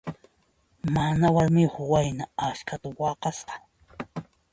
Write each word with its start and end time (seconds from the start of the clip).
Mana 0.93 1.27
warmiyuq 1.35 1.75
wayna 1.91 2.25
askhata 2.47 2.87
waqasqa. 2.99 3.53